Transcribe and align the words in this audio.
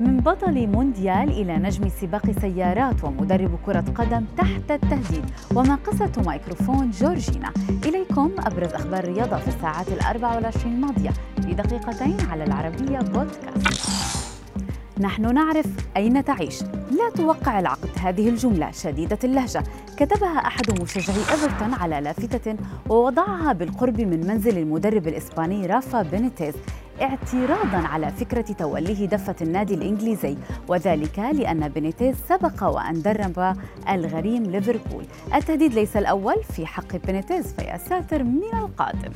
من 0.00 0.20
بطل 0.20 0.66
مونديال 0.66 1.30
إلى 1.30 1.56
نجم 1.56 1.88
سباق 1.88 2.30
سيارات 2.40 3.04
ومدرب 3.04 3.58
كرة 3.66 3.84
قدم 3.94 4.24
تحت 4.36 4.70
التهديد. 4.70 5.24
وما 5.54 5.77
قصة 5.77 6.12
ميكروفون 6.26 6.90
جورجينا. 6.90 7.52
إليكم 7.84 8.30
أبرز 8.38 8.72
أخبار 8.72 9.04
الرياضة 9.04 9.36
في 9.36 9.48
الساعات 9.48 9.88
الأربع 9.88 10.34
والعشرين 10.34 10.74
الماضية. 10.74 11.10
في 11.42 11.54
دقيقتين 11.54 12.16
على 12.30 12.44
العربية 12.44 12.98
بودكاست. 12.98 14.07
نحن 15.00 15.34
نعرف 15.34 15.66
أين 15.96 16.24
تعيش. 16.24 16.62
لا 16.90 17.10
توقع 17.16 17.60
العقد. 17.60 17.88
هذه 18.00 18.28
الجملة 18.28 18.70
شديدة 18.70 19.18
اللهجة. 19.24 19.62
كتبها 19.96 20.38
أحد 20.46 20.82
مشجعي 20.82 21.16
إيفرتون 21.16 21.74
على 21.74 22.00
لافتة 22.00 22.56
ووضعها 22.88 23.52
بالقرب 23.52 24.00
من 24.00 24.26
منزل 24.26 24.58
المدرب 24.58 25.08
الإسباني 25.08 25.66
رافا 25.66 26.02
بينيتيز 26.02 26.54
اعتراضا 27.02 27.88
على 27.88 28.10
فكرة 28.10 28.52
توليه 28.58 29.06
دفة 29.06 29.36
النادي 29.42 29.74
الإنجليزي. 29.74 30.36
وذلك 30.68 31.18
لأن 31.18 31.68
بينيتيز 31.68 32.16
سبق 32.28 32.64
وأن 32.64 33.02
درب 33.02 33.56
الغريم 33.90 34.42
ليفربول. 34.42 35.04
التهديد 35.34 35.74
ليس 35.74 35.96
الأول 35.96 36.36
في 36.56 36.66
حق 36.66 36.96
بينيتيز 37.06 37.54
فيا 37.54 37.76
ساتر 37.76 38.22
من 38.22 38.54
القادم. 38.54 39.12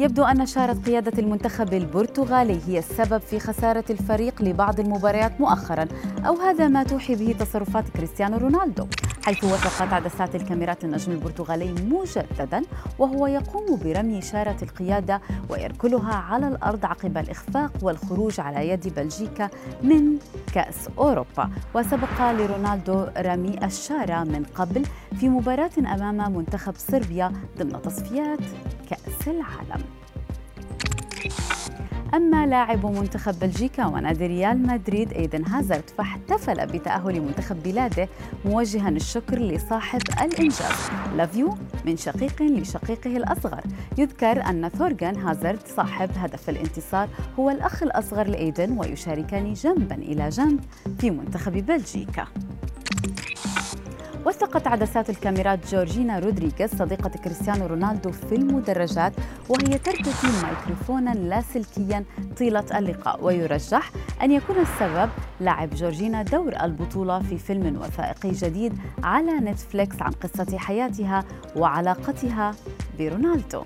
يبدو 0.00 0.24
أن 0.24 0.46
شارة 0.46 0.72
قيادة 0.72 1.18
المنتخب 1.18 1.74
البرتغالي 1.74 2.60
هي 2.66 2.78
السبب 2.78 3.18
في 3.18 3.40
خسارة 3.40 3.84
الفريق 3.90 4.42
لبعض 4.42 4.80
المباريات 4.80 5.40
مؤخرا 5.40 5.86
أو 6.26 6.36
هذا 6.36 6.68
ما 6.68 6.82
توحي 6.82 7.14
به 7.14 7.32
تصرفات 7.38 7.88
كريستيانو 7.88 8.36
رونالدو 8.36 8.86
حيث 9.24 9.44
وثقت 9.44 9.92
عدسات 9.92 10.34
الكاميرات 10.34 10.84
النجم 10.84 11.12
البرتغالي 11.12 11.72
مجددا 11.72 12.62
وهو 12.98 13.26
يقوم 13.26 13.80
برمي 13.84 14.22
شارة 14.22 14.56
القيادة 14.62 15.20
ويركلها 15.48 16.14
على 16.14 16.48
الأرض 16.48 16.86
عقب 16.86 17.18
الإخفاق 17.18 17.72
والخروج 17.82 18.40
على 18.40 18.68
يد 18.68 18.94
بلجيكا 18.94 19.50
من 19.82 20.18
كأس 20.54 20.88
أوروبا. 20.98 21.50
وسبق 21.74 22.30
لرونالدو 22.30 23.06
رمي 23.18 23.64
الشارة 23.64 24.24
من 24.24 24.44
قبل 24.54 24.84
في 25.20 25.28
مباراة 25.28 25.70
أمام 25.78 26.36
منتخب 26.36 26.74
صربيا 26.76 27.32
ضمن 27.58 27.82
تصفيات 27.82 28.40
كأس 28.90 29.28
العالم. 29.28 29.84
أما 32.14 32.46
لاعب 32.46 32.86
منتخب 32.86 33.38
بلجيكا 33.40 33.86
ونادي 33.86 34.26
ريال 34.26 34.66
مدريد 34.66 35.12
إيدن 35.12 35.46
هازارد 35.46 35.90
فاحتفل 35.98 36.66
بتأهل 36.66 37.20
منتخب 37.20 37.62
بلاده 37.62 38.08
موجها 38.44 38.88
الشكر 38.88 39.38
لصاحب 39.38 40.00
الإنجاز 40.22 40.90
لافيو 41.16 41.54
من 41.86 41.96
شقيق 41.96 42.42
لشقيقه 42.42 43.16
الأصغر. 43.16 43.60
يذكر 43.98 44.46
أن 44.48 44.68
ثورغان 44.68 45.16
هازارد 45.16 45.66
صاحب 45.76 46.10
هدف 46.16 46.50
الانتصار 46.50 47.08
هو 47.38 47.50
الأخ 47.50 47.82
الأصغر 47.82 48.26
لإيدن 48.26 48.78
ويشاركان 48.78 49.52
جنبا 49.52 49.94
إلى 49.94 50.28
جنب 50.28 50.60
في 50.98 51.10
منتخب 51.10 51.52
بلجيكا. 51.52 52.26
وثقت 54.26 54.66
عدسات 54.66 55.10
الكاميرات 55.10 55.66
جورجينا 55.66 56.18
رودريغيز 56.18 56.70
صديقة 56.74 57.08
كريستيانو 57.08 57.66
رونالدو 57.66 58.12
في 58.12 58.34
المدرجات 58.34 59.12
وهي 59.48 59.78
ترتدي 59.78 60.28
ميكروفونا 60.42 61.10
لاسلكيا 61.10 62.04
طيلة 62.38 62.64
اللقاء 62.78 63.24
ويرجح 63.24 63.90
أن 64.22 64.32
يكون 64.32 64.56
السبب 64.56 65.10
لعب 65.40 65.70
جورجينا 65.70 66.22
دور 66.22 66.52
البطولة 66.62 67.18
في 67.18 67.38
فيلم 67.38 67.76
وثائقي 67.80 68.30
جديد 68.30 68.78
على 69.02 69.32
نتفليكس 69.32 70.02
عن 70.02 70.10
قصة 70.12 70.58
حياتها 70.58 71.24
وعلاقتها 71.56 72.54
برونالدو. 72.98 73.64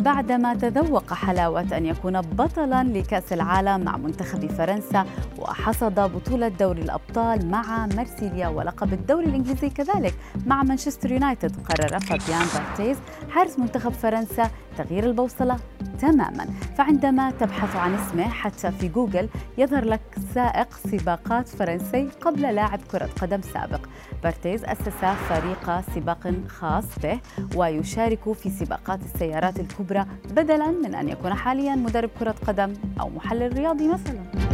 بعدما 0.00 0.54
تذوق 0.54 1.12
حلاوة 1.12 1.76
أن 1.76 1.86
يكون 1.86 2.20
بطلا 2.20 2.84
لكأس 2.84 3.32
العالم 3.32 3.84
مع 3.84 3.96
منتخب 3.96 4.46
فرنسا 4.46 5.06
وحصد 5.38 6.00
بطولة 6.00 6.48
دوري 6.48 6.82
الأبطال 6.82 7.50
مع 7.50 7.86
مرسيليا. 7.86 8.48
ولقب 8.48 8.92
الدوري 8.92 9.26
الإنجليزي 9.26 9.70
كذلك 9.70 10.14
مع 10.46 10.62
مانشستر 10.62 11.12
يونايتد 11.12 11.56
قرر 11.68 12.00
فابيان 12.00 12.46
بارتيز 12.54 12.96
حارس 13.30 13.58
منتخب 13.58 13.92
فرنسا 13.92 14.50
تغيير 14.78 15.04
البوصلة 15.04 15.56
تماما. 16.00 16.46
فعندما 16.76 17.30
تبحث 17.30 17.76
عن 17.76 17.94
اسمه 17.94 18.28
حتى 18.28 18.70
في 18.70 18.88
جوجل 18.88 19.28
يظهر 19.58 19.84
لك 19.84 20.00
سائق 20.34 20.76
سباقات 20.76 21.48
فرنسي 21.48 22.08
قبل 22.20 22.42
لاعب 22.42 22.80
كرة 22.92 23.08
قدم 23.20 23.40
سابق. 23.42 23.80
بارتيز 24.22 24.64
أسس 24.64 25.04
فريق 25.28 25.80
سباق 25.94 26.32
خاص 26.48 26.98
به 27.02 27.20
ويشارك 27.56 28.32
في 28.32 28.50
سباقات 28.50 29.00
السيارات 29.02 29.60
الكبرى 29.60 30.06
بدلا 30.30 30.66
من 30.66 30.94
أن 30.94 31.08
يكون 31.08 31.34
حاليا 31.34 31.74
مدرب 31.74 32.10
كرة 32.20 32.34
قدم 32.46 32.72
أو 33.00 33.08
محلل 33.08 33.52
رياضي 33.52 33.88
مثلا. 33.88 34.49